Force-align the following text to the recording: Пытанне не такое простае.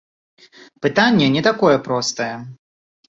Пытанне 0.85 1.27
не 1.35 1.41
такое 1.49 1.77
простае. 1.89 2.35